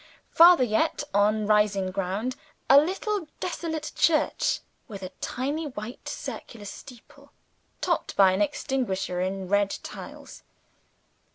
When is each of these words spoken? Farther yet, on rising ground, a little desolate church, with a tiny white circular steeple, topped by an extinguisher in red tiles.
Farther 0.31 0.63
yet, 0.63 1.03
on 1.13 1.45
rising 1.45 1.91
ground, 1.91 2.35
a 2.71 2.79
little 2.81 3.27
desolate 3.39 3.91
church, 3.95 4.61
with 4.87 5.03
a 5.03 5.09
tiny 5.21 5.67
white 5.67 6.09
circular 6.09 6.65
steeple, 6.65 7.31
topped 7.81 8.15
by 8.15 8.31
an 8.31 8.41
extinguisher 8.41 9.21
in 9.21 9.47
red 9.47 9.69
tiles. 9.83 10.41